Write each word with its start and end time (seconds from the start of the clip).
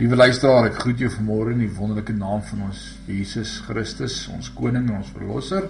Liewe 0.00 0.16
luisteraar, 0.16 0.70
ek 0.70 0.78
groet 0.80 1.02
jou 1.02 1.10
vanmôre 1.12 1.50
in 1.52 1.58
die 1.60 1.74
wonderlike 1.76 2.14
naam 2.16 2.40
van 2.48 2.62
ons 2.70 2.78
Jesus 3.04 3.58
Christus, 3.66 4.14
ons 4.32 4.46
koning 4.56 4.86
en 4.88 5.02
ons 5.02 5.10
verlosser. 5.12 5.66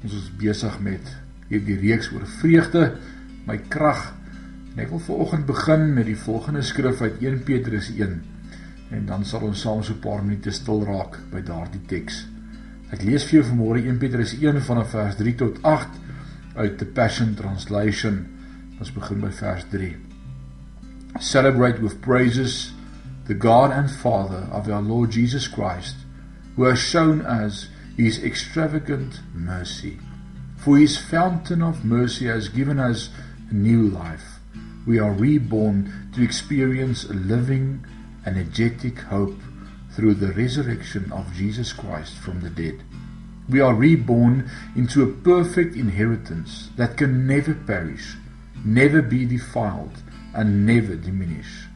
Ons 0.00 0.16
is 0.18 0.24
besig 0.40 0.74
met 0.82 1.12
hierdie 1.52 1.76
reeks 1.78 2.08
oor 2.16 2.24
vreugde, 2.40 2.82
my 3.46 3.60
krag. 3.70 4.08
En 4.72 4.82
ek 4.82 4.90
wil 4.90 5.04
vanoggend 5.06 5.46
begin 5.46 5.86
met 5.94 6.10
die 6.10 6.18
volgende 6.18 6.64
skrif 6.66 6.98
uit 7.06 7.22
1 7.22 7.38
Petrus 7.46 7.92
1. 7.94 8.18
En 8.90 9.06
dan 9.06 9.22
sal 9.22 9.46
ons 9.46 9.62
saam 9.68 9.86
so 9.86 9.94
'n 9.94 10.02
paar 10.02 10.26
minute 10.26 10.50
stil 10.50 10.82
raak 10.82 11.22
by 11.30 11.46
daardie 11.46 11.86
teks. 11.86 12.26
Ek 12.90 13.06
lees 13.06 13.22
vir 13.22 13.38
jou 13.38 13.54
vanmôre 13.54 13.86
1 13.86 14.02
Petrus 14.02 14.34
1 14.34 14.62
vanaf 14.66 14.90
vers 14.90 15.14
3 15.14 15.34
tot 15.34 15.62
8 15.62 15.88
uit 16.56 16.78
the 16.78 16.86
Passion 16.86 17.36
Translation. 17.38 18.26
Ons 18.80 18.90
begin 18.90 19.20
by 19.20 19.30
vers 19.30 19.64
3. 19.70 19.96
Celebrate 21.20 21.80
with 21.80 22.00
praises 22.00 22.74
the 23.26 23.34
God 23.34 23.70
and 23.70 23.90
Father 23.90 24.48
of 24.52 24.68
our 24.68 24.82
Lord 24.82 25.10
Jesus 25.10 25.48
Christ, 25.48 25.96
who 26.56 26.64
has 26.64 26.78
shown 26.78 27.22
us 27.22 27.68
his 27.96 28.22
extravagant 28.22 29.20
mercy. 29.32 29.98
For 30.58 30.78
his 30.78 30.98
fountain 30.98 31.62
of 31.62 31.84
mercy 31.84 32.26
has 32.26 32.48
given 32.48 32.78
us 32.78 33.10
new 33.50 33.88
life. 33.88 34.40
We 34.86 34.98
are 34.98 35.12
reborn 35.12 36.10
to 36.14 36.22
experience 36.22 37.04
a 37.04 37.14
living, 37.14 37.86
energetic 38.26 38.98
hope 38.98 39.40
through 39.92 40.14
the 40.14 40.32
resurrection 40.32 41.10
of 41.12 41.32
Jesus 41.34 41.72
Christ 41.72 42.16
from 42.18 42.40
the 42.40 42.50
dead. 42.50 42.82
We 43.48 43.60
are 43.60 43.74
reborn 43.74 44.50
into 44.74 45.02
a 45.02 45.12
perfect 45.12 45.76
inheritance 45.76 46.70
that 46.76 46.96
can 46.96 47.26
never 47.26 47.54
perish, 47.54 48.16
never 48.64 49.02
be 49.02 49.24
defiled, 49.24 50.02
and 50.34 50.66
never 50.66 50.96
diminish. 50.96 51.66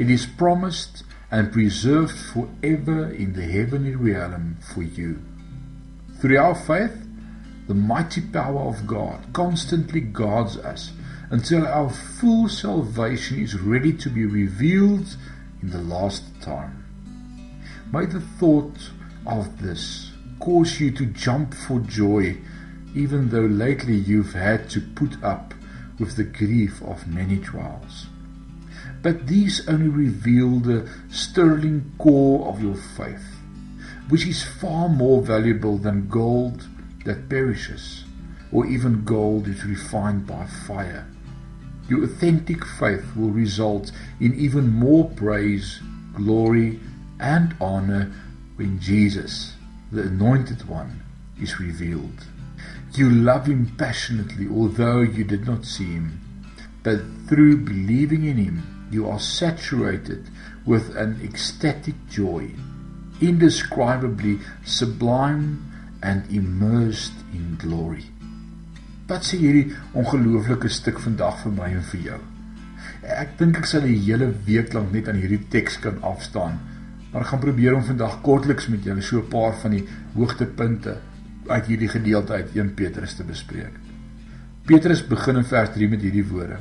It 0.00 0.08
is 0.08 0.24
promised 0.24 1.04
and 1.30 1.52
preserved 1.52 2.16
forever 2.16 3.12
in 3.12 3.34
the 3.34 3.42
heavenly 3.42 3.94
realm 3.94 4.56
for 4.72 4.82
you. 4.82 5.20
Through 6.18 6.38
our 6.38 6.54
faith, 6.54 7.06
the 7.68 7.74
mighty 7.74 8.22
power 8.22 8.62
of 8.62 8.86
God 8.86 9.22
constantly 9.34 10.00
guards 10.00 10.56
us 10.56 10.92
until 11.28 11.66
our 11.66 11.90
full 11.90 12.48
salvation 12.48 13.42
is 13.42 13.60
ready 13.60 13.92
to 13.98 14.08
be 14.08 14.24
revealed 14.24 15.18
in 15.60 15.68
the 15.68 15.82
last 15.82 16.24
time. 16.40 16.82
May 17.92 18.06
the 18.06 18.22
thought 18.22 18.78
of 19.26 19.60
this 19.60 20.12
cause 20.38 20.80
you 20.80 20.92
to 20.92 21.04
jump 21.04 21.52
for 21.52 21.78
joy, 21.80 22.38
even 22.94 23.28
though 23.28 23.40
lately 23.40 23.96
you've 23.96 24.32
had 24.32 24.70
to 24.70 24.80
put 24.80 25.22
up 25.22 25.52
with 25.98 26.16
the 26.16 26.24
grief 26.24 26.80
of 26.80 27.06
many 27.06 27.36
trials. 27.36 28.06
But 29.02 29.26
these 29.26 29.66
only 29.68 29.88
reveal 29.88 30.58
the 30.58 30.88
sterling 31.10 31.92
core 31.98 32.48
of 32.48 32.62
your 32.62 32.76
faith, 32.76 33.36
which 34.08 34.26
is 34.26 34.42
far 34.42 34.88
more 34.88 35.22
valuable 35.22 35.78
than 35.78 36.08
gold 36.08 36.68
that 37.04 37.28
perishes, 37.28 38.04
or 38.52 38.66
even 38.66 39.04
gold 39.04 39.48
is 39.48 39.64
refined 39.64 40.26
by 40.26 40.44
fire. 40.66 41.06
Your 41.88 42.04
authentic 42.04 42.64
faith 42.64 43.16
will 43.16 43.30
result 43.30 43.90
in 44.20 44.34
even 44.34 44.70
more 44.70 45.08
praise, 45.10 45.80
glory, 46.14 46.78
and 47.18 47.54
honor 47.60 48.12
when 48.56 48.78
Jesus, 48.80 49.54
the 49.90 50.02
Anointed 50.02 50.68
One, 50.68 51.02
is 51.40 51.58
revealed. 51.58 52.26
You 52.94 53.08
love 53.08 53.46
Him 53.46 53.74
passionately, 53.78 54.46
although 54.48 55.00
you 55.00 55.24
did 55.24 55.46
not 55.46 55.64
see 55.64 55.92
Him, 55.92 56.20
but 56.82 57.00
through 57.28 57.64
believing 57.64 58.24
in 58.24 58.36
Him, 58.36 58.79
you 58.90 59.08
are 59.08 59.18
saturated 59.18 60.28
with 60.66 60.96
an 60.96 61.20
ecstatic 61.22 61.94
joy, 62.10 62.50
indescribably 63.20 64.38
sublime 64.64 65.62
and 66.02 66.30
immersed 66.30 67.14
in 67.32 67.56
glory. 67.58 68.04
Wat 69.10 69.26
sê 69.26 69.40
hierdie 69.40 69.72
ongelooflike 69.98 70.70
stuk 70.70 71.00
vandag 71.02 71.40
vir 71.42 71.54
my 71.56 71.70
en 71.74 71.86
vir 71.92 72.02
jou? 72.12 72.20
Ek 73.02 73.36
dink 73.40 73.58
ek 73.58 73.66
sal 73.66 73.82
'n 73.82 74.02
hele 74.06 74.28
week 74.46 74.72
lank 74.74 74.92
net 74.92 75.08
aan 75.08 75.18
hierdie 75.18 75.42
teks 75.50 75.78
kan 75.82 75.98
afstaan. 76.02 76.58
Maar 77.10 77.22
ek 77.22 77.30
gaan 77.32 77.42
probeer 77.42 77.74
om 77.74 77.82
vandag 77.82 78.20
kortliks 78.22 78.68
met 78.68 78.84
julle 78.84 79.02
so 79.02 79.18
'n 79.18 79.28
paar 79.28 79.54
van 79.62 79.70
die 79.70 79.86
hoogtepunte 80.14 80.98
uit 81.48 81.66
hierdie 81.66 81.88
gedeelte 81.88 82.32
uit 82.32 82.54
1 82.54 82.74
Petrus 82.74 83.14
te 83.14 83.24
bespreek. 83.24 83.74
Petrus 84.66 85.02
begin 85.06 85.36
in 85.36 85.44
vers 85.44 85.70
3 85.74 85.88
met 85.88 86.00
hierdie 86.00 86.26
woorde: 86.26 86.58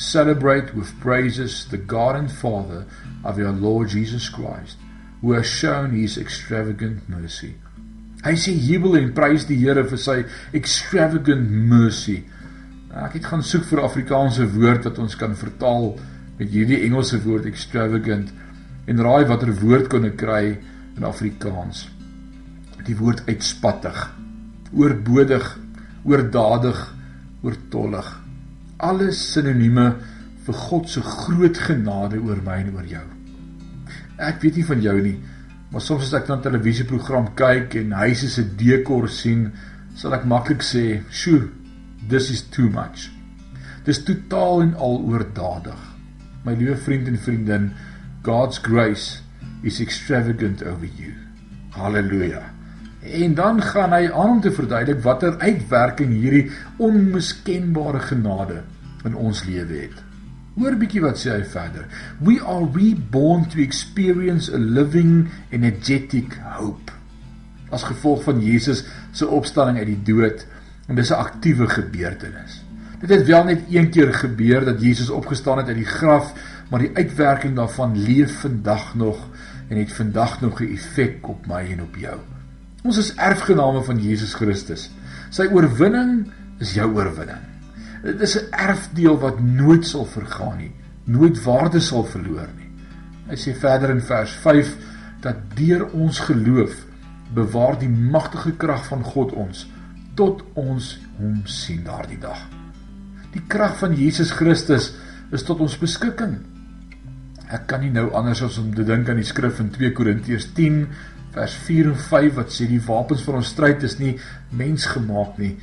celebrate 0.00 0.74
with 0.74 0.98
praises 0.98 1.68
the 1.68 1.76
God 1.76 2.16
and 2.16 2.32
Father 2.32 2.86
of 3.22 3.38
our 3.38 3.52
Lord 3.52 3.90
Jesus 3.90 4.30
Christ, 4.30 4.78
who 5.20 5.32
has 5.32 5.46
shown 5.46 5.92
his 5.92 6.16
extravagant 6.16 7.06
mercy. 7.06 7.54
Hy 8.24 8.32
sê 8.36 8.54
jubel 8.56 8.96
en 8.96 9.12
prys 9.16 9.44
die 9.48 9.58
Here 9.60 9.84
vir 9.84 10.00
sy 10.00 10.16
extravagant 10.56 11.44
mercy. 11.52 12.22
Nou, 12.88 13.04
ek 13.04 13.18
het 13.18 13.28
gaan 13.28 13.44
soek 13.44 13.66
vir 13.68 13.80
'n 13.80 13.88
Afrikaanse 13.88 14.46
woord 14.56 14.88
wat 14.88 14.98
ons 14.98 15.16
kan 15.16 15.36
vertaal 15.36 15.98
met 16.38 16.48
hierdie 16.48 16.80
Engelse 16.88 17.20
woord 17.20 17.44
extravagant 17.44 18.32
en 18.88 19.04
raai 19.04 19.28
watter 19.28 19.52
woord 19.52 19.88
kon 19.88 20.04
ek 20.04 20.16
kry 20.16 20.56
in 20.96 21.04
Afrikaans. 21.04 21.88
Die 22.88 22.96
woord 22.96 23.28
uitspattig, 23.28 24.00
oorbodig, 24.72 25.58
oordadig, 26.04 26.88
oortollig 27.42 28.29
alles 28.80 29.20
sinonieme 29.32 29.86
vir 30.46 30.56
God 30.66 30.88
se 30.88 31.02
groot 31.04 31.58
genade 31.58 32.18
oor 32.18 32.40
my 32.44 32.60
en 32.62 32.74
oor 32.74 32.88
jou. 32.88 33.04
Ek 34.20 34.40
weet 34.42 34.56
nie 34.56 34.66
van 34.68 34.82
jou 34.84 34.96
nie, 35.04 35.16
maar 35.70 35.84
soms 35.84 36.08
as 36.08 36.14
ek 36.20 36.28
na 36.28 36.36
'n 36.36 36.42
televisieprogram 36.42 37.34
kyk 37.34 37.76
en 37.76 37.92
huise 37.92 38.28
se 38.30 38.42
dekor 38.42 39.08
sien, 39.08 39.52
sal 39.94 40.14
ek 40.14 40.24
maklik 40.24 40.62
sê, 40.62 41.02
"Sjoe, 41.10 41.48
this 42.08 42.30
is 42.30 42.42
too 42.42 42.68
much." 42.68 43.10
Dis 43.84 44.04
totaal 44.04 44.62
en 44.62 44.74
al 44.74 44.98
oordadig. 45.08 45.80
My 46.44 46.54
liewe 46.54 46.76
vriend 46.76 47.08
en 47.08 47.18
vriendin, 47.18 47.72
God's 48.22 48.58
grace 48.58 49.20
is 49.62 49.80
extravagant 49.80 50.62
over 50.62 50.86
you. 50.96 51.12
Halleluja. 51.70 52.59
En 53.00 53.34
dan 53.34 53.62
gaan 53.62 53.92
hy 53.92 54.10
aan 54.12 54.36
om 54.36 54.40
te 54.40 54.52
verduidelik 54.52 55.02
watter 55.02 55.38
uitwerking 55.38 56.12
hierdie 56.12 56.50
onmiskenbare 56.76 58.00
genade 58.04 58.62
in 59.04 59.16
ons 59.16 59.44
lewe 59.48 59.86
het. 59.86 60.02
Hoor 60.60 60.76
bietjie 60.76 61.00
wat 61.00 61.16
sê 61.16 61.32
hy 61.32 61.44
verder. 61.48 61.86
We 62.20 62.40
are 62.44 62.66
reborn 62.74 63.46
to 63.48 63.62
experience 63.62 64.52
a 64.52 64.58
living 64.58 65.30
energetic 65.48 66.36
hope. 66.58 66.92
As 67.72 67.86
gevolg 67.88 68.26
van 68.26 68.42
Jesus 68.44 68.84
se 69.16 69.28
opstanding 69.28 69.78
uit 69.78 69.92
die 69.94 70.02
dood 70.12 70.44
en 70.88 70.98
dis 70.98 71.10
'n 71.10 71.22
aktiewe 71.22 71.68
gebeurtenis. 71.68 72.60
Dit 73.00 73.10
het 73.10 73.26
wel 73.26 73.44
net 73.44 73.62
een 73.70 73.90
keer 73.90 74.12
gebeur 74.12 74.64
dat 74.64 74.82
Jesus 74.82 75.10
opgestaan 75.10 75.58
het 75.58 75.66
uit 75.66 75.76
die 75.76 75.84
graf, 75.84 76.34
maar 76.70 76.80
die 76.80 76.94
uitwerking 76.94 77.56
daarvan 77.56 77.96
leef 77.96 78.40
vandag 78.40 78.94
nog 78.94 79.28
en 79.68 79.76
het 79.76 79.92
vandag 79.92 80.40
nog 80.40 80.60
'n 80.60 80.72
effek 80.72 81.28
op 81.28 81.46
my 81.46 81.64
en 81.72 81.82
op 81.82 81.96
jou. 81.96 82.18
Ons 82.80 82.96
is 82.96 83.12
erfgename 83.20 83.82
van 83.84 83.98
Jesus 84.00 84.32
Christus. 84.38 84.88
Sy 85.30 85.46
oorwinning 85.52 86.24
is 86.64 86.72
jou 86.78 86.86
oorwinning. 86.96 87.42
Dit 88.02 88.22
is 88.24 88.36
'n 88.36 88.48
erfdeel 88.50 89.18
wat 89.20 89.40
nooit 89.40 89.86
sal 89.86 90.06
vergaan 90.06 90.56
nie, 90.56 90.72
nooit 91.04 91.42
waarde 91.44 91.80
sal 91.80 92.04
verloor 92.04 92.48
nie. 92.56 92.70
Hy 93.28 93.36
sê 93.36 93.54
verder 93.54 93.90
in 93.90 94.00
vers 94.00 94.32
5 94.32 94.76
dat 95.20 95.36
deur 95.54 95.90
ons 95.92 96.18
geloof 96.18 96.86
bewaar 97.34 97.78
die 97.78 97.88
magtige 97.88 98.52
krag 98.56 98.86
van 98.86 99.04
God 99.04 99.32
ons 99.32 99.66
tot 100.14 100.42
ons 100.54 100.98
hom 101.18 101.42
sien 101.44 101.84
daardie 101.84 102.18
dag. 102.18 102.38
Die 103.32 103.42
krag 103.46 103.76
van 103.76 103.94
Jesus 103.94 104.30
Christus 104.30 104.94
is 105.30 105.42
tot 105.42 105.60
ons 105.60 105.78
beskikking. 105.78 106.38
Ek 107.50 107.66
kan 107.66 107.80
nie 107.80 107.90
nou 107.90 108.10
anders 108.14 108.42
as 108.42 108.58
om 108.58 108.74
te 108.74 108.84
dink 108.84 109.08
aan 109.08 109.16
die 109.16 109.26
skrif 109.26 109.60
in 109.60 109.70
2 109.70 109.92
Korintiërs 109.92 110.52
10 110.54 110.88
vers 111.34 111.54
4 111.66 111.90
en 111.92 111.98
5 111.98 112.38
wat 112.38 112.54
sê 112.54 112.66
die 112.70 112.82
wapens 112.86 113.22
van 113.26 113.40
ons 113.40 113.52
stryd 113.54 113.84
is 113.86 113.98
nie 113.98 114.16
mensgemaak 114.56 115.38
nie, 115.38 115.56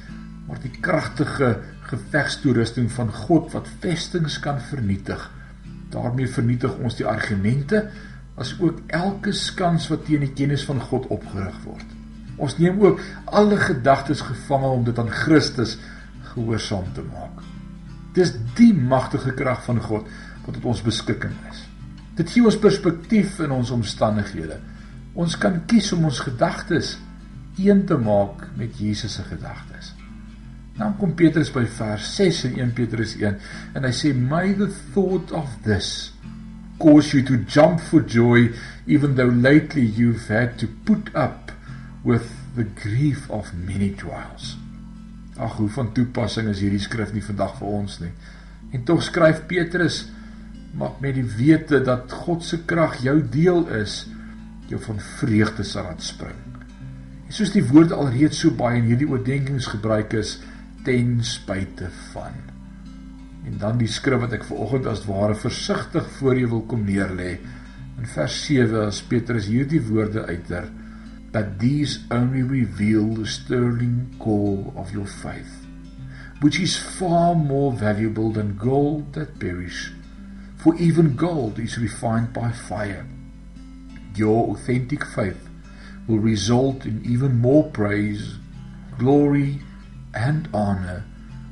maar 0.48 0.60
die 0.64 0.72
kragtige 0.82 1.58
gevegstoerusting 1.88 2.92
van 2.92 3.12
God 3.12 3.52
wat 3.56 3.68
vestings 3.84 4.40
kan 4.44 4.62
vernietig. 4.62 5.32
daarmee 5.88 6.28
vernietig 6.28 6.74
ons 6.84 6.98
die 7.00 7.06
argumente 7.08 7.86
as 8.36 8.54
ook 8.60 8.82
elke 8.94 9.32
skans 9.32 9.88
wat 9.88 10.06
teen 10.06 10.26
die 10.26 10.34
kennis 10.36 10.66
van 10.68 10.82
God 10.84 11.08
opgerig 11.14 11.56
word. 11.64 11.94
Ons 12.38 12.58
neem 12.60 12.82
ook 12.84 13.00
alle 13.26 13.58
gedagtes 13.58 14.22
gevange 14.22 14.68
om 14.68 14.84
dit 14.86 15.00
aan 15.00 15.10
Christus 15.10 15.78
gehoorsaam 16.34 16.92
te 16.94 17.06
maak. 17.08 17.40
Dis 18.14 18.36
die 18.58 18.74
magtige 18.74 19.34
krag 19.38 19.64
van 19.66 19.82
God 19.82 20.12
wat 20.46 20.58
tot 20.60 20.70
ons 20.74 20.84
beskikking 20.86 21.34
is. 21.50 21.64
Dit 22.18 22.30
gee 22.34 22.46
ons 22.46 22.60
perspektief 22.62 23.40
in 23.46 23.54
ons 23.56 23.72
omstandighede. 23.74 24.60
Ons 25.18 25.38
kan 25.42 25.56
kies 25.70 25.90
om 25.96 26.06
ons 26.06 26.20
gedagtes 26.22 26.96
een 27.58 27.86
te 27.90 27.98
maak 27.98 28.44
met 28.58 28.78
Jesus 28.78 29.18
se 29.18 29.24
gedagtes. 29.26 29.94
Dan 30.78 30.94
kom 31.00 31.16
Petrus 31.18 31.50
by 31.54 31.66
vers 31.80 32.10
6 32.20 32.44
in 32.52 32.60
1 32.62 32.74
Petrus 32.78 33.16
1 33.18 33.40
en 33.74 33.88
hy 33.88 33.94
sê 33.98 34.14
my 34.14 34.52
the 34.60 34.70
thought 34.94 35.34
of 35.34 35.50
this 35.66 36.12
cause 36.78 37.16
you 37.16 37.24
to 37.26 37.40
jump 37.50 37.82
for 37.82 38.06
joy 38.06 38.52
even 38.86 39.16
though 39.18 39.34
lately 39.34 39.82
you've 39.82 40.30
had 40.30 40.54
to 40.62 40.70
put 40.86 41.10
up 41.18 41.52
with 42.06 42.30
the 42.56 42.68
grief 42.78 43.26
of 43.34 43.50
many 43.58 43.90
trials. 43.98 44.54
Ag, 45.38 45.58
hoe 45.58 45.70
van 45.70 45.90
toepassing 45.98 46.50
is 46.54 46.62
hierdie 46.62 46.82
skrif 46.82 47.10
nie 47.14 47.26
vandag 47.26 47.58
vir 47.58 47.74
ons 47.80 47.98
nie. 48.06 48.14
En 48.74 48.86
tog 48.86 49.02
skryf 49.06 49.48
Petrus 49.50 50.04
maar 50.78 50.94
met 51.02 51.16
die 51.18 51.26
wete 51.26 51.80
dat 51.82 52.12
God 52.26 52.46
se 52.46 52.60
krag 52.70 53.00
jou 53.02 53.18
deel 53.34 53.64
is, 53.80 54.04
jou 54.72 54.80
van 54.88 55.00
vreugde 55.20 55.64
sal 55.68 55.88
laat 55.90 56.04
spring. 56.04 56.40
En 57.28 57.36
soos 57.36 57.54
die 57.54 57.66
woord 57.68 57.92
alreeds 57.96 58.40
so 58.44 58.56
baie 58.56 58.80
in 58.80 58.88
hierdie 58.90 59.10
oordeenkings 59.10 59.70
gebruik 59.74 60.16
is 60.20 60.38
ten 60.88 61.18
spyte 61.26 61.92
van. 62.14 62.36
En 63.48 63.60
dan 63.62 63.80
die 63.80 63.92
skrif 63.92 64.24
wat 64.24 64.36
ek 64.36 64.48
vanoggend 64.48 64.88
as 64.92 65.06
ware 65.08 65.36
versigtig 65.36 66.08
voor 66.18 66.40
jou 66.40 66.52
wil 66.56 66.66
kom 66.72 66.84
neerlê. 66.88 67.38
In 67.98 68.10
vers 68.12 68.42
7 68.46 68.88
as 68.88 69.02
Petrus 69.04 69.48
hierdie 69.52 69.84
woorde 69.88 70.26
uiter 70.28 70.68
that 71.32 71.60
these 71.60 72.00
only 72.10 72.42
reveal 72.42 73.14
the 73.14 73.26
sterling 73.26 74.16
core 74.20 74.72
of 74.76 74.92
your 74.94 75.06
faith 75.06 75.66
which 76.40 76.60
is 76.60 76.78
far 76.78 77.36
more 77.36 77.72
valuable 77.74 78.32
than 78.32 78.56
gold 78.58 79.14
that 79.14 79.40
perish 79.40 79.92
for 80.56 80.76
even 80.76 81.16
gold 81.16 81.60
is 81.60 81.78
refined 81.78 82.32
by 82.34 82.50
fire 82.52 83.06
your 84.18 84.52
authentic 84.52 85.06
faith 85.06 85.48
will 86.08 86.20
result 86.20 86.86
in 86.86 87.04
even 87.06 87.38
more 87.40 87.70
praise, 87.72 88.36
glory, 88.98 89.60
and 90.14 90.48
honor 90.54 91.04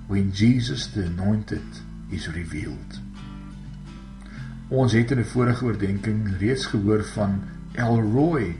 when 0.08 0.32
Jesus 0.32 0.88
the 0.88 1.06
Anointed 1.06 1.66
is 2.12 2.28
revealed. 2.28 3.00
Ons 4.70 4.94
het 4.94 5.12
in 5.12 5.20
'n 5.20 5.26
vorige 5.26 5.66
oordeenking 5.66 6.38
reeds 6.40 6.66
gehoor 6.66 7.04
van 7.04 7.42
El 7.74 8.02
Roi, 8.02 8.58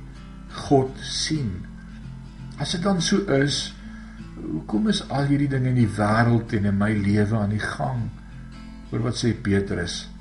God 0.50 0.92
sien. 1.00 1.66
As 2.58 2.72
dit 2.72 2.82
dan 2.82 3.02
so 3.02 3.18
is, 3.18 3.74
hoekom 4.52 4.88
is 4.88 5.10
al 5.10 5.26
hierdie 5.26 5.48
dinge 5.48 5.70
in 5.70 5.76
die 5.76 5.90
wêreld 5.98 6.54
en 6.54 6.66
in 6.66 6.78
my 6.78 6.94
lewe 6.94 7.36
aan 7.38 7.50
die 7.50 7.60
gang? 7.60 8.10
Hoor 8.90 9.02
wat 9.02 9.18
sê 9.18 9.34
Petrus? 9.42 10.15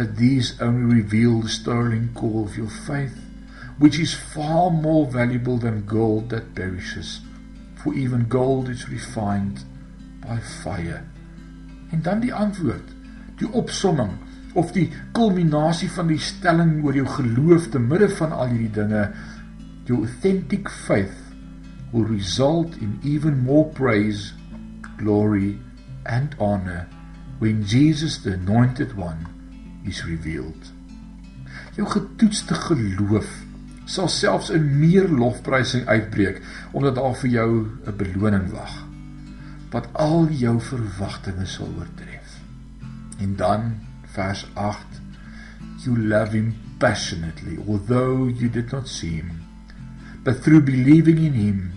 But 0.00 0.16
these 0.16 0.58
only 0.62 1.02
reveal 1.02 1.42
the 1.42 1.50
sterling 1.50 2.14
core 2.14 2.46
of 2.46 2.56
your 2.56 2.70
faith 2.70 3.20
which 3.76 3.98
is 3.98 4.14
far 4.14 4.70
more 4.70 5.04
valuable 5.04 5.58
than 5.58 5.84
gold 5.84 6.30
that 6.30 6.54
perishes. 6.54 7.20
For 7.76 7.92
even 7.92 8.24
gold 8.26 8.70
is 8.70 8.88
refined 8.88 9.60
by 10.22 10.38
fire. 10.64 11.04
En 11.92 12.00
dan 12.00 12.22
die 12.24 12.32
antwoord 12.32 12.94
die 13.42 13.48
opsomming 13.52 14.14
of 14.56 14.72
die 14.72 14.86
kulminasie 15.12 15.90
van 15.92 16.08
die 16.08 16.20
stelling 16.30 16.78
oor 16.80 16.96
jou 16.96 17.04
geloof 17.18 17.66
te 17.68 17.82
midde 17.84 18.08
van 18.22 18.32
al 18.32 18.54
hierdie 18.54 18.72
dinge. 18.78 19.02
Your 19.84 20.06
authentic 20.06 20.70
faith 20.86 21.18
will 21.92 22.08
result 22.08 22.80
in 22.80 22.96
even 23.04 23.44
more 23.44 23.68
praise 23.76 24.32
glory 24.96 25.58
and 26.08 26.32
honor 26.40 26.88
when 27.44 27.60
Jesus 27.68 28.22
the 28.24 28.38
anointed 28.40 28.96
one 28.96 29.28
is 29.84 30.04
revealed 30.04 30.72
jou 31.76 31.86
getoetste 31.88 32.54
geloof 32.54 33.30
sal 33.90 34.08
selfs 34.08 34.50
in 34.54 34.66
meer 34.78 35.08
lofprysing 35.08 35.86
uitbreek 35.88 36.42
omdat 36.72 36.94
daar 36.94 37.16
vir 37.22 37.30
jou 37.30 37.50
'n 37.86 37.96
beloning 37.96 38.50
wag 38.52 38.76
wat 39.70 39.86
al 39.92 40.26
jou 40.34 40.56
verwagtinge 40.60 41.46
sal 41.46 41.70
oortref. 41.78 42.38
En 43.18 43.36
dan 43.36 43.74
vers 44.14 44.46
8 44.54 44.98
You 45.84 45.96
love 45.96 46.36
him 46.36 46.54
passionately 46.78 47.56
although 47.66 48.28
you 48.28 48.50
did 48.50 48.72
not 48.72 48.88
see 48.88 49.10
him 49.10 49.30
but 50.24 50.42
through 50.42 50.64
believing 50.64 51.18
in 51.18 51.32
him 51.32 51.70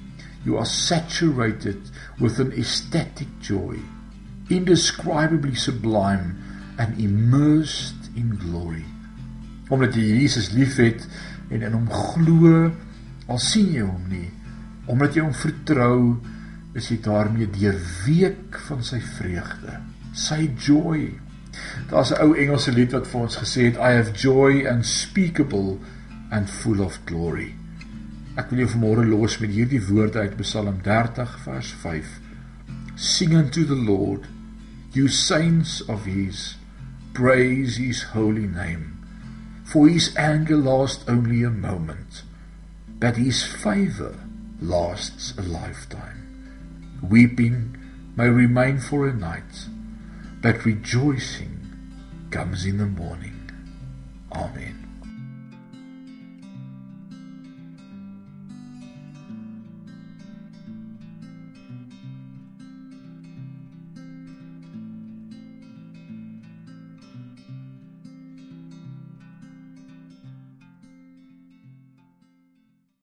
you 0.43 0.57
are 0.57 0.65
saturated 0.65 1.77
with 2.19 2.39
an 2.39 2.51
ecstatic 2.51 3.27
joy 3.39 3.77
indescribably 4.49 5.55
sublime 5.55 6.35
and 6.77 6.97
immersed 6.99 8.09
in 8.15 8.35
glory. 8.41 8.85
Omdat 9.69 9.95
jy 9.95 10.05
Jesus 10.21 10.51
liefhet, 10.53 11.07
en 11.53 11.61
in 11.61 11.73
hom 11.73 11.89
glo 11.89 12.71
al 13.27 13.39
sien 13.41 13.71
jy 13.73 13.85
hom 13.85 14.05
nie. 14.09 14.29
Omdat 14.89 15.15
jy 15.15 15.25
hom 15.25 15.35
vertrou 15.37 15.97
is 16.73 16.89
jy 16.89 16.99
daarmee 17.05 17.49
deurweek 17.53 18.57
van 18.67 18.81
sy 18.83 18.99
vreugde 19.17 19.79
sy 20.13 20.53
joy. 20.57 21.19
Daar's 21.89 22.11
'n 22.11 22.21
ou 22.21 22.33
Engelse 22.37 22.71
lied 22.71 22.91
wat 22.91 23.07
vir 23.07 23.21
ons 23.21 23.37
gesê 23.37 23.61
het 23.65 23.77
i 23.77 23.95
have 23.97 24.13
joy 24.13 24.65
unspeakable 24.65 25.77
and 26.29 26.49
full 26.49 26.79
of 26.79 26.99
glory. 27.05 27.55
Ek 28.35 28.49
wil 28.49 28.59
jou 28.59 28.69
vanmôre 28.69 29.05
los 29.05 29.39
met 29.39 29.49
hierdie 29.49 29.81
woorde 29.81 30.19
uit 30.19 30.37
Psalm 30.37 30.81
30 30.81 31.39
vers 31.43 31.73
5 31.81 32.19
sing 32.95 33.35
unto 33.35 33.65
the 33.65 33.75
lord 33.75 34.27
you 34.93 35.07
saints 35.07 35.85
of 35.85 36.05
his 36.05 36.57
praise 37.13 37.77
his 37.77 38.03
holy 38.03 38.47
name 38.47 38.93
for 39.63 39.87
his 39.87 40.15
anger 40.17 40.57
lasts 40.57 41.03
only 41.07 41.43
a 41.43 41.49
moment, 41.49 42.23
but 42.99 43.17
his 43.17 43.43
favor 43.43 44.15
lasts 44.61 45.33
a 45.37 45.41
lifetime. 45.41 46.99
Weeping 47.01 47.77
may 48.15 48.29
remain 48.29 48.77
for 48.77 49.07
a 49.07 49.13
night, 49.13 49.67
but 50.41 50.65
rejoicing 50.65 51.59
comes 52.29 52.65
in 52.65 52.77
the 52.77 52.85
morning. 52.85 53.49
Amen. 54.31 54.82